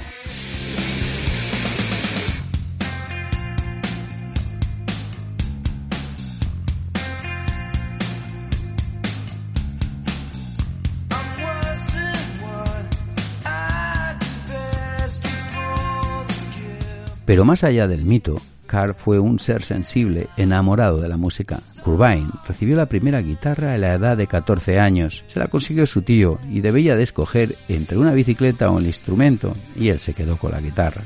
Pero 17.28 17.44
más 17.44 17.62
allá 17.62 17.86
del 17.86 18.06
mito, 18.06 18.40
Carr 18.66 18.94
fue 18.94 19.18
un 19.18 19.38
ser 19.38 19.62
sensible, 19.62 20.28
enamorado 20.38 20.98
de 20.98 21.10
la 21.10 21.18
música. 21.18 21.60
Curvine 21.84 22.30
recibió 22.46 22.74
la 22.74 22.86
primera 22.86 23.20
guitarra 23.20 23.74
a 23.74 23.76
la 23.76 23.92
edad 23.92 24.16
de 24.16 24.26
14 24.26 24.80
años. 24.80 25.26
Se 25.26 25.38
la 25.38 25.48
consiguió 25.48 25.84
su 25.84 26.00
tío 26.00 26.38
y 26.50 26.62
debía 26.62 26.96
de 26.96 27.02
escoger 27.02 27.54
entre 27.68 27.98
una 27.98 28.14
bicicleta 28.14 28.70
o 28.70 28.78
el 28.78 28.86
instrumento, 28.86 29.54
y 29.76 29.88
él 29.88 30.00
se 30.00 30.14
quedó 30.14 30.38
con 30.38 30.52
la 30.52 30.62
guitarra. 30.62 31.02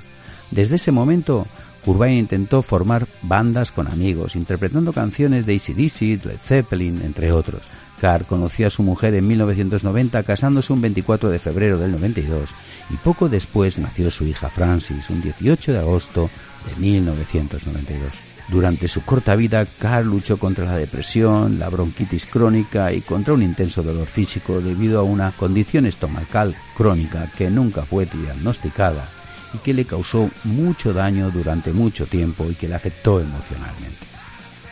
Desde 0.52 0.76
ese 0.76 0.92
momento, 0.92 1.44
Curvine 1.84 2.18
intentó 2.18 2.62
formar 2.62 3.08
bandas 3.22 3.72
con 3.72 3.88
amigos, 3.88 4.36
interpretando 4.36 4.92
canciones 4.92 5.44
de 5.44 5.56
ACDC, 5.56 6.24
Led 6.24 6.38
Zeppelin, 6.40 7.02
entre 7.02 7.32
otros. 7.32 7.62
Carr 8.02 8.26
conoció 8.26 8.66
a 8.66 8.70
su 8.70 8.82
mujer 8.82 9.14
en 9.14 9.28
1990 9.28 10.24
casándose 10.24 10.72
un 10.72 10.80
24 10.80 11.30
de 11.30 11.38
febrero 11.38 11.78
del 11.78 11.92
92 11.92 12.50
y 12.90 12.96
poco 12.96 13.28
después 13.28 13.78
nació 13.78 14.10
su 14.10 14.26
hija 14.26 14.50
Francis 14.50 15.08
un 15.08 15.22
18 15.22 15.72
de 15.72 15.78
agosto 15.78 16.28
de 16.66 16.80
1992. 16.80 18.12
Durante 18.48 18.88
su 18.88 19.04
corta 19.04 19.36
vida, 19.36 19.64
Carr 19.78 20.04
luchó 20.04 20.36
contra 20.36 20.64
la 20.64 20.76
depresión, 20.76 21.60
la 21.60 21.68
bronquitis 21.68 22.26
crónica 22.26 22.92
y 22.92 23.02
contra 23.02 23.34
un 23.34 23.42
intenso 23.44 23.84
dolor 23.84 24.08
físico 24.08 24.60
debido 24.60 24.98
a 24.98 25.04
una 25.04 25.30
condición 25.30 25.86
estomacal 25.86 26.56
crónica 26.76 27.30
que 27.38 27.50
nunca 27.50 27.84
fue 27.84 28.06
diagnosticada 28.06 29.08
y 29.54 29.58
que 29.58 29.74
le 29.74 29.84
causó 29.84 30.28
mucho 30.42 30.92
daño 30.92 31.30
durante 31.30 31.72
mucho 31.72 32.06
tiempo 32.06 32.50
y 32.50 32.56
que 32.56 32.66
le 32.66 32.74
afectó 32.74 33.20
emocionalmente. 33.20 34.06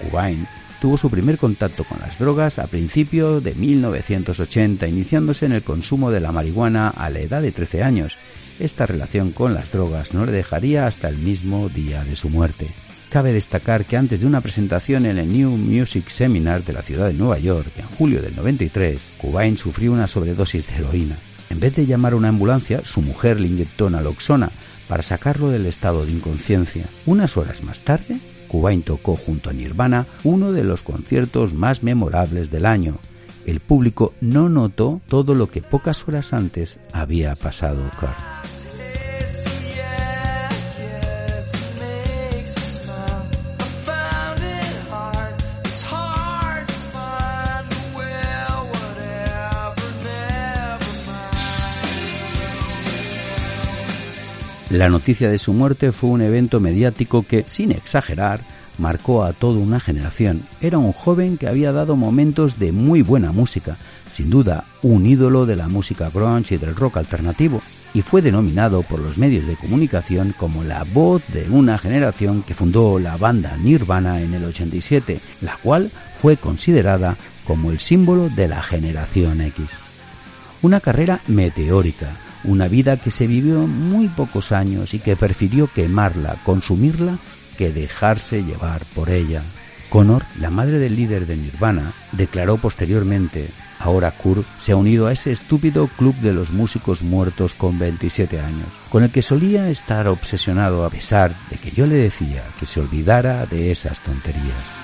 Cubain 0.01 0.49
tuvo 0.81 0.97
su 0.97 1.11
primer 1.11 1.39
contacto 1.39 1.85
con 1.85 2.01
las 2.01 2.19
drogas 2.19 2.59
a 2.59 2.67
principios 2.67 3.45
de 3.45 3.55
1980, 3.55 4.89
iniciándose 4.89 5.47
en 5.47 5.53
el 5.53 5.63
consumo 5.63 6.11
de 6.11 6.21
la 6.21 6.33
marihuana 6.33 6.89
a 6.89 7.11
la 7.11 7.21
edad 7.21 7.43
de 7.43 7.53
13 7.53 7.83
años. 7.83 8.17
Esta 8.59 8.87
relación 8.87 9.31
con 9.33 9.55
las 9.55 9.71
drogas 9.71 10.15
no 10.15 10.25
le 10.25 10.33
dejaría 10.33 10.87
hasta 10.87 11.09
el 11.09 11.19
mismo 11.19 11.69
día 11.69 12.05
de 12.05 12.17
su 12.17 12.31
muerte. 12.31 12.69
Cabe 13.11 13.33
destacar 13.33 13.87
que 13.87 13.97
antes 13.97 14.21
de 14.21 14.27
una 14.27 14.41
presentación 14.41 15.05
en 15.05 15.19
el 15.19 15.33
New 15.33 15.51
Music 15.51 16.09
Seminar 16.09 16.65
de 16.65 16.73
la 16.73 16.83
ciudad 16.83 17.09
de 17.09 17.15
Nueva 17.15 17.39
York 17.39 17.73
en 17.77 17.87
julio 17.97 18.23
del 18.23 18.37
93, 18.37 19.01
Cobain 19.21 19.59
sufrió 19.59 19.93
una 19.93 20.07
sobredosis 20.07 20.67
de 20.69 20.77
heroína. 20.77 21.17
En 21.51 21.59
vez 21.59 21.75
de 21.75 21.87
llamar 21.87 22.13
a 22.13 22.17
una 22.17 22.29
ambulancia, 22.29 22.83
su 22.85 23.03
mujer 23.03 23.41
le 23.41 23.49
inyectó 23.49 23.91
naloxona, 23.91 24.53
para 24.91 25.05
sacarlo 25.05 25.51
del 25.51 25.67
estado 25.67 26.05
de 26.05 26.11
inconsciencia. 26.11 26.89
Unas 27.07 27.37
horas 27.37 27.63
más 27.63 27.83
tarde, 27.83 28.19
Cubain 28.49 28.83
tocó 28.83 29.15
junto 29.15 29.49
a 29.49 29.53
Nirvana 29.53 30.09
uno 30.25 30.51
de 30.51 30.65
los 30.65 30.83
conciertos 30.83 31.55
más 31.55 31.85
memorables 31.85 32.51
del 32.51 32.67
año. 32.67 32.99
El 33.47 33.61
público 33.61 34.15
no 34.21 34.49
notó 34.49 35.01
todo 35.07 35.37
lo 35.37 35.47
que 35.47 35.63
pocas 35.63 36.09
horas 36.09 36.33
antes 36.33 36.81
había 36.93 37.37
pasado 37.37 37.89
Kurt. 38.01 38.60
La 54.71 54.89
noticia 54.89 55.29
de 55.29 55.39
su 55.39 55.53
muerte 55.53 55.91
fue 55.91 56.11
un 56.11 56.21
evento 56.21 56.61
mediático 56.61 57.25
que, 57.25 57.45
sin 57.49 57.73
exagerar, 57.73 58.41
marcó 58.79 59.25
a 59.25 59.33
toda 59.33 59.59
una 59.59 59.81
generación. 59.81 60.43
Era 60.61 60.79
un 60.79 60.93
joven 60.93 61.39
que 61.39 61.49
había 61.49 61.73
dado 61.73 61.97
momentos 61.97 62.57
de 62.61 62.71
muy 62.71 63.03
buena 63.03 63.33
música, 63.33 63.77
sin 64.09 64.31
duda 64.31 64.65
un 64.83 65.07
ídolo 65.07 65.45
de 65.45 65.57
la 65.57 65.67
música 65.67 66.09
grunge 66.09 66.55
y 66.55 66.59
del 66.59 66.77
rock 66.77 66.99
alternativo, 66.99 67.61
y 67.95 68.03
fue 68.03 68.23
denominado 68.23 68.83
por 68.83 69.01
los 69.01 69.19
medios 69.19 69.45
de 69.49 69.57
comunicación 69.57 70.37
como 70.39 70.63
la 70.63 70.85
voz 70.85 71.21
de 71.33 71.51
una 71.51 71.77
generación 71.77 72.45
que 72.45 72.55
fundó 72.55 73.01
la 73.01 73.17
banda 73.17 73.57
Nirvana 73.57 74.23
en 74.23 74.35
el 74.35 74.45
87, 74.45 75.21
la 75.41 75.57
cual 75.57 75.91
fue 76.23 76.37
considerada 76.37 77.17
como 77.45 77.73
el 77.73 77.81
símbolo 77.81 78.29
de 78.29 78.47
la 78.47 78.63
generación 78.63 79.41
X. 79.41 79.71
Una 80.63 80.79
carrera 80.79 81.23
meteórica, 81.27 82.17
una 82.45 82.69
vida 82.69 82.97
que 82.97 83.11
se 83.11 83.27
vivió 83.27 83.67
muy 83.67 84.09
pocos 84.09 84.53
años 84.53 84.95
y 84.95 84.99
que 84.99 85.17
prefirió 85.17 85.69
quemarla, 85.69 86.37
consumirla, 86.45 87.19
que 87.57 87.73
dejarse 87.73 88.43
llevar 88.43 88.85
por 88.95 89.11
ella. 89.11 89.43
Connor, 89.91 90.25
la 90.39 90.51
madre 90.51 90.79
del 90.79 90.97
líder 90.97 91.27
de 91.27 91.37
Nirvana, 91.37 91.93
declaró 92.13 92.57
posteriormente, 92.57 93.51
ahora 93.81 94.13
Kurt 94.13 94.47
se 94.59 94.73
ha 94.73 94.77
unido 94.77 95.09
a 95.09 95.13
ese 95.13 95.33
estúpido 95.33 95.89
club 95.89 96.15
de 96.17 96.33
los 96.33 96.51
músicos 96.51 97.03
muertos 97.03 97.55
con 97.55 97.79
27 97.79 98.41
años, 98.41 98.69
con 98.89 99.03
el 99.03 99.11
que 99.11 99.23
solía 99.23 99.69
estar 99.69 100.09
obsesionado 100.09 100.85
a 100.85 100.91
pesar 100.91 101.35
de 101.51 101.57
que 101.57 101.73
yo 101.73 101.87
le 101.87 101.97
decía 101.97 102.45
que 102.59 102.67
se 102.67 102.81
olvidara 102.81 103.47
de 103.47 103.73
esas 103.73 104.01
tonterías. 104.01 104.80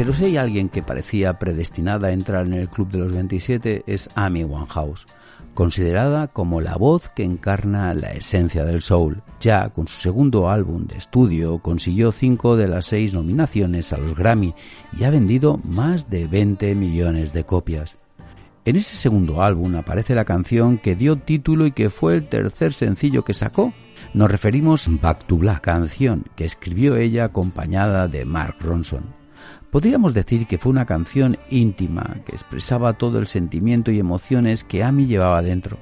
Pero 0.00 0.14
si 0.14 0.24
hay 0.24 0.38
alguien 0.38 0.70
que 0.70 0.82
parecía 0.82 1.38
predestinada 1.38 2.08
a 2.08 2.12
entrar 2.12 2.46
en 2.46 2.54
el 2.54 2.70
Club 2.70 2.88
de 2.88 3.00
los 3.00 3.12
27 3.12 3.84
es 3.86 4.08
Amy 4.14 4.44
Winehouse, 4.44 5.06
considerada 5.52 6.28
como 6.28 6.62
la 6.62 6.76
voz 6.76 7.10
que 7.10 7.22
encarna 7.22 7.92
la 7.92 8.10
esencia 8.12 8.64
del 8.64 8.80
soul. 8.80 9.22
Ya 9.42 9.68
con 9.68 9.88
su 9.88 10.00
segundo 10.00 10.48
álbum 10.48 10.86
de 10.86 10.96
estudio 10.96 11.58
consiguió 11.58 12.12
cinco 12.12 12.56
de 12.56 12.66
las 12.66 12.86
seis 12.86 13.12
nominaciones 13.12 13.92
a 13.92 13.98
los 13.98 14.14
Grammy 14.14 14.54
y 14.98 15.04
ha 15.04 15.10
vendido 15.10 15.60
más 15.64 16.08
de 16.08 16.26
20 16.26 16.74
millones 16.76 17.34
de 17.34 17.44
copias. 17.44 17.98
En 18.64 18.76
ese 18.76 18.96
segundo 18.96 19.42
álbum 19.42 19.76
aparece 19.76 20.14
la 20.14 20.24
canción 20.24 20.78
que 20.78 20.96
dio 20.96 21.16
título 21.16 21.66
y 21.66 21.72
que 21.72 21.90
fue 21.90 22.14
el 22.14 22.26
tercer 22.26 22.72
sencillo 22.72 23.22
que 23.22 23.34
sacó. 23.34 23.74
Nos 24.14 24.30
referimos 24.30 24.88
Back 24.98 25.26
to 25.26 25.36
Black, 25.36 25.60
canción 25.60 26.24
que 26.36 26.46
escribió 26.46 26.96
ella 26.96 27.26
acompañada 27.26 28.08
de 28.08 28.24
Mark 28.24 28.56
Ronson. 28.60 29.19
Podríamos 29.70 30.14
decir 30.14 30.46
que 30.46 30.58
fue 30.58 30.70
una 30.70 30.84
canción 30.84 31.36
íntima 31.48 32.16
que 32.26 32.32
expresaba 32.32 32.94
todo 32.94 33.20
el 33.20 33.28
sentimiento 33.28 33.92
y 33.92 34.00
emociones 34.00 34.64
que 34.64 34.82
Amy 34.82 35.06
llevaba 35.06 35.42
dentro. 35.42 35.78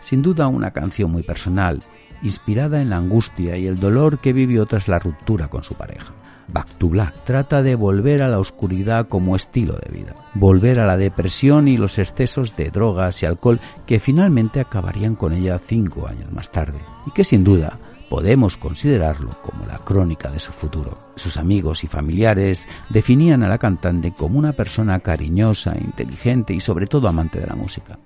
Sin 0.00 0.20
duda 0.20 0.46
una 0.46 0.72
canción 0.72 1.10
muy 1.10 1.22
personal, 1.22 1.82
inspirada 2.22 2.82
en 2.82 2.90
la 2.90 2.98
angustia 2.98 3.56
y 3.56 3.66
el 3.66 3.80
dolor 3.80 4.20
que 4.20 4.34
vivió 4.34 4.66
tras 4.66 4.88
la 4.88 4.98
ruptura 4.98 5.48
con 5.48 5.62
su 5.62 5.74
pareja. 5.74 6.12
Back 6.52 6.66
to 6.78 6.88
Black 6.88 7.24
trata 7.24 7.62
de 7.62 7.76
volver 7.76 8.22
a 8.22 8.28
la 8.28 8.40
oscuridad 8.40 9.08
como 9.08 9.36
estilo 9.36 9.74
de 9.74 9.90
vida, 9.90 10.16
volver 10.34 10.80
a 10.80 10.86
la 10.86 10.96
depresión 10.96 11.68
y 11.68 11.76
los 11.76 11.98
excesos 11.98 12.56
de 12.56 12.70
drogas 12.70 13.22
y 13.22 13.26
alcohol 13.26 13.60
que 13.86 14.00
finalmente 14.00 14.60
acabarían 14.60 15.14
con 15.14 15.32
ella 15.32 15.58
cinco 15.58 16.08
años 16.08 16.30
más 16.32 16.50
tarde, 16.50 16.80
y 17.06 17.12
que 17.12 17.24
sin 17.24 17.44
duda 17.44 17.78
podemos 18.10 18.56
considerarlo 18.56 19.30
como 19.40 19.64
la 19.66 19.78
crónica 19.78 20.30
de 20.32 20.40
su 20.40 20.52
futuro. 20.52 20.98
Sus 21.14 21.36
amigos 21.36 21.84
y 21.84 21.86
familiares 21.86 22.66
definían 22.88 23.44
a 23.44 23.48
la 23.48 23.56
cantante 23.56 24.12
como 24.12 24.36
una 24.36 24.52
persona 24.52 24.98
cariñosa, 24.98 25.76
inteligente 25.80 26.52
y 26.52 26.58
sobre 26.58 26.88
todo 26.88 27.06
amante 27.06 27.38
de 27.38 27.46
la 27.46 27.54
música. 27.54 28.00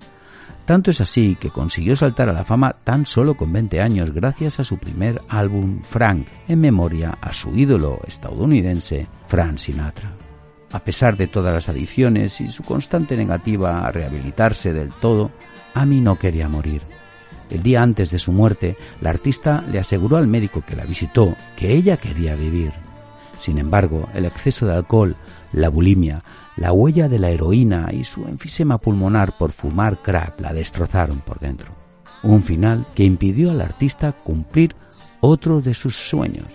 Tanto 0.63 0.91
es 0.91 1.01
así 1.01 1.35
que 1.39 1.49
consiguió 1.49 1.95
saltar 1.95 2.29
a 2.29 2.33
la 2.33 2.43
fama 2.43 2.71
tan 2.83 3.07
solo 3.07 3.35
con 3.35 3.51
20 3.51 3.81
años 3.81 4.13
gracias 4.13 4.59
a 4.59 4.63
su 4.63 4.77
primer 4.77 5.21
álbum 5.27 5.81
Frank, 5.81 6.27
en 6.47 6.61
memoria 6.61 7.17
a 7.19 7.33
su 7.33 7.55
ídolo 7.55 7.99
estadounidense 8.05 9.07
Frank 9.27 9.57
Sinatra. 9.57 10.11
A 10.71 10.79
pesar 10.79 11.17
de 11.17 11.27
todas 11.27 11.53
las 11.53 11.67
adicciones 11.67 12.41
y 12.41 12.47
su 12.49 12.61
constante 12.63 13.17
negativa 13.17 13.85
a 13.85 13.91
rehabilitarse 13.91 14.71
del 14.71 14.89
todo, 14.89 15.31
Amy 15.73 15.99
no 15.99 16.19
quería 16.19 16.47
morir 16.47 16.94
el 17.49 17.63
día 17.63 17.81
antes 17.81 18.11
de 18.11 18.19
su 18.19 18.31
muerte, 18.31 18.77
la 19.01 19.09
artista 19.09 19.63
le 19.71 19.79
aseguró 19.79 20.17
al 20.17 20.27
médico 20.27 20.63
que 20.65 20.75
la 20.75 20.85
visitó 20.85 21.35
que 21.55 21.73
ella 21.73 21.97
quería 21.97 22.35
vivir. 22.35 22.73
Sin 23.39 23.57
embargo, 23.57 24.09
el 24.13 24.25
exceso 24.25 24.65
de 24.65 24.73
alcohol, 24.73 25.15
la 25.53 25.69
bulimia, 25.69 26.23
la 26.57 26.71
huella 26.71 27.09
de 27.09 27.19
la 27.19 27.29
heroína 27.29 27.89
y 27.91 28.03
su 28.03 28.25
enfisema 28.25 28.77
pulmonar 28.77 29.33
por 29.37 29.51
fumar 29.51 30.01
crack 30.01 30.39
la 30.39 30.53
destrozaron 30.53 31.19
por 31.19 31.39
dentro. 31.39 31.73
Un 32.23 32.43
final 32.43 32.87
que 32.95 33.03
impidió 33.03 33.51
al 33.51 33.61
artista 33.61 34.11
cumplir 34.13 34.75
otro 35.19 35.61
de 35.61 35.73
sus 35.73 35.95
sueños, 35.95 36.47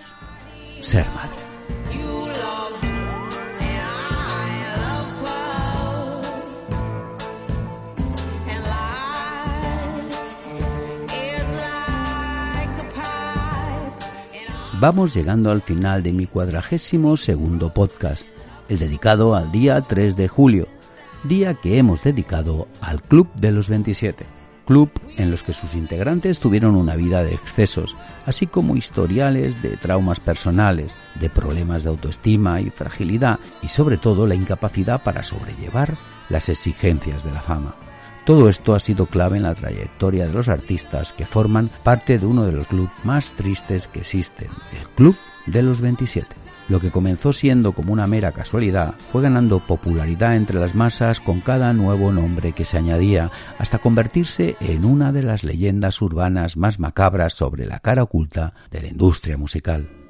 ser 0.81 1.05
madre. 1.15 1.50
Vamos 14.81 15.13
llegando 15.13 15.51
al 15.51 15.61
final 15.61 16.01
de 16.01 16.11
mi 16.11 16.25
cuadragésimo 16.25 17.15
segundo 17.15 17.71
podcast, 17.71 18.25
el 18.67 18.79
dedicado 18.79 19.35
al 19.35 19.51
día 19.51 19.79
3 19.79 20.15
de 20.15 20.27
julio, 20.27 20.67
día 21.23 21.53
que 21.53 21.77
hemos 21.77 22.03
dedicado 22.03 22.67
al 22.81 23.03
Club 23.03 23.31
de 23.35 23.51
los 23.51 23.69
27, 23.69 24.25
club 24.65 24.89
en 25.17 25.29
los 25.29 25.43
que 25.43 25.53
sus 25.53 25.75
integrantes 25.75 26.39
tuvieron 26.39 26.73
una 26.73 26.95
vida 26.95 27.23
de 27.23 27.35
excesos, 27.35 27.95
así 28.25 28.47
como 28.47 28.75
historiales 28.75 29.61
de 29.61 29.77
traumas 29.77 30.19
personales, 30.19 30.89
de 31.19 31.29
problemas 31.29 31.83
de 31.83 31.89
autoestima 31.89 32.59
y 32.59 32.71
fragilidad 32.71 33.37
y 33.61 33.67
sobre 33.67 33.97
todo 33.97 34.25
la 34.25 34.33
incapacidad 34.33 35.03
para 35.03 35.21
sobrellevar 35.21 35.95
las 36.29 36.49
exigencias 36.49 37.23
de 37.23 37.31
la 37.31 37.41
fama. 37.41 37.75
Todo 38.25 38.49
esto 38.49 38.75
ha 38.75 38.79
sido 38.79 39.07
clave 39.07 39.37
en 39.37 39.43
la 39.43 39.55
trayectoria 39.55 40.27
de 40.27 40.33
los 40.33 40.47
artistas 40.47 41.11
que 41.13 41.25
forman 41.25 41.69
parte 41.83 42.19
de 42.19 42.25
uno 42.25 42.45
de 42.45 42.51
los 42.51 42.67
clubes 42.67 42.91
más 43.03 43.31
tristes 43.31 43.87
que 43.87 44.01
existen, 44.01 44.49
el 44.79 44.87
Club 44.89 45.15
de 45.47 45.63
los 45.63 45.81
27. 45.81 46.35
Lo 46.69 46.79
que 46.79 46.91
comenzó 46.91 47.33
siendo 47.33 47.73
como 47.73 47.91
una 47.91 48.05
mera 48.05 48.31
casualidad 48.31 48.93
fue 49.11 49.23
ganando 49.23 49.59
popularidad 49.59 50.35
entre 50.35 50.59
las 50.59 50.75
masas 50.75 51.19
con 51.19 51.41
cada 51.41 51.73
nuevo 51.73 52.11
nombre 52.11 52.53
que 52.53 52.63
se 52.63 52.77
añadía 52.77 53.31
hasta 53.57 53.79
convertirse 53.79 54.55
en 54.61 54.85
una 54.85 55.11
de 55.11 55.23
las 55.23 55.43
leyendas 55.43 55.99
urbanas 56.01 56.57
más 56.57 56.79
macabras 56.79 57.33
sobre 57.33 57.65
la 57.65 57.79
cara 57.79 58.03
oculta 58.03 58.53
de 58.69 58.81
la 58.81 58.87
industria 58.87 59.35
musical. 59.35 60.00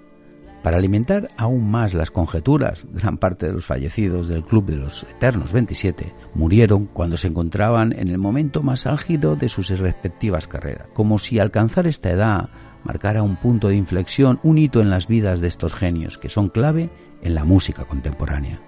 Para 0.64 0.78
alimentar 0.78 1.28
aún 1.38 1.72
más 1.72 1.96
las 1.96 2.12
conjeturas, 2.12 2.86
gran 2.94 3.18
parte 3.18 3.48
de 3.48 3.54
los 3.54 3.66
fallecidos 3.66 4.28
del 4.28 4.44
Club 4.44 4.66
de 4.66 4.76
los 4.76 5.04
Eternos 5.04 5.52
27 5.54 6.14
murieron 6.36 6.86
cuando 6.86 7.18
se 7.18 7.30
encontraban 7.30 7.94
en 7.98 8.10
el 8.10 8.20
momento 8.20 8.62
más 8.62 8.86
álgido 8.86 9.36
de 9.36 9.50
sus 9.50 9.70
respectivas 9.70 10.48
carreras, 10.48 10.88
como 10.94 11.18
si 11.18 11.40
alcanzar 11.40 11.88
esta 11.88 12.12
edad 12.12 12.50
marcara 12.84 13.24
un 13.24 13.38
punto 13.38 13.70
de 13.70 13.76
inflexión, 13.76 14.40
un 14.44 14.60
hito 14.60 14.82
en 14.82 14.92
las 14.92 15.08
vidas 15.08 15.42
de 15.42 15.48
estos 15.48 15.74
genios 15.74 16.20
que 16.20 16.30
son 16.30 16.50
clave 16.50 16.92
en 17.24 17.34
la 17.34 17.44
música 17.44 17.86
contemporánea. 17.86 18.60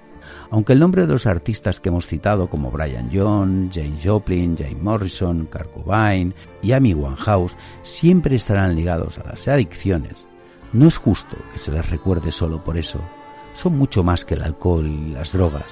Aunque 0.49 0.73
el 0.73 0.79
nombre 0.79 1.03
de 1.03 1.13
los 1.13 1.27
artistas 1.27 1.79
que 1.79 1.89
hemos 1.89 2.07
citado 2.07 2.49
como 2.49 2.71
Brian 2.71 3.09
Jones, 3.13 3.71
James 3.73 4.01
Joplin, 4.03 4.57
James 4.57 4.81
Morrison, 4.81 5.45
Kurt 5.45 5.71
Cobain 5.71 6.33
y 6.61 6.71
Amy 6.71 6.93
Winehouse 6.95 7.55
siempre 7.83 8.35
estarán 8.35 8.75
ligados 8.75 9.19
a 9.19 9.27
las 9.29 9.47
adicciones, 9.47 10.25
no 10.73 10.87
es 10.87 10.97
justo 10.97 11.37
que 11.51 11.59
se 11.59 11.71
las 11.71 11.87
recuerde 11.87 12.31
solo 12.31 12.63
por 12.63 12.77
eso. 12.77 12.99
Son 13.53 13.77
mucho 13.77 14.03
más 14.03 14.25
que 14.25 14.33
el 14.33 14.41
alcohol 14.41 14.87
y 14.87 15.11
las 15.11 15.31
drogas. 15.31 15.67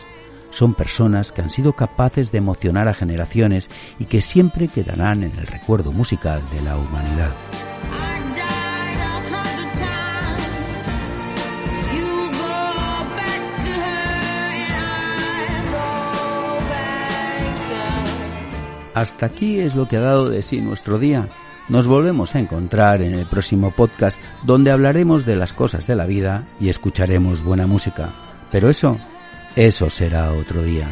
Son 0.52 0.76
personas 0.76 1.32
que 1.32 1.42
han 1.42 1.50
sido 1.50 1.74
capaces 1.74 2.32
de 2.32 2.38
emocionar 2.38 2.88
a 2.88 2.94
generaciones 2.94 3.68
y 3.98 4.06
que 4.06 4.22
siempre 4.22 4.68
quedarán 4.68 5.24
en 5.24 5.32
el 5.40 5.48
recuerdo 5.48 5.92
musical 5.92 6.44
de 6.52 6.62
la 6.62 6.78
humanidad. 6.78 7.36
Hasta 18.94 19.26
aquí 19.26 19.60
es 19.60 19.74
lo 19.74 19.88
que 19.88 19.98
ha 19.98 20.02
dado 20.02 20.30
de 20.30 20.44
sí 20.44 20.62
nuestro 20.62 21.00
día. 21.00 21.28
Nos 21.70 21.88
volvemos 21.88 22.36
a 22.36 22.40
encontrar 22.40 23.02
en 23.02 23.14
el 23.14 23.26
próximo 23.26 23.72
podcast 23.72 24.22
donde 24.44 24.72
hablaremos 24.72 25.26
de 25.26 25.36
las 25.36 25.54
cosas 25.54 25.88
de 25.88 25.96
la 25.96 26.06
vida 26.06 26.44
y 26.60 26.70
escucharemos 26.70 27.44
buena 27.44 27.68
música. 27.68 28.10
Pero 28.52 28.70
eso, 28.70 28.98
eso 29.56 29.90
será 29.90 30.34
otro 30.34 30.64
día. 30.64 30.88